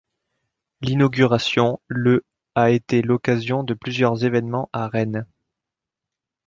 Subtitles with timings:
[0.81, 2.23] L'inauguration le
[2.55, 5.27] a été l'occasion de plusieurs évènements à Rennes.